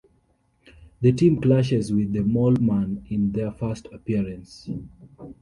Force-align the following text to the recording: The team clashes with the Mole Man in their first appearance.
The 1.01 1.11
team 1.11 1.39
clashes 1.39 1.93
with 1.93 2.11
the 2.11 2.23
Mole 2.23 2.55
Man 2.55 3.05
in 3.11 3.33
their 3.33 3.51
first 3.51 3.85
appearance. 3.93 4.67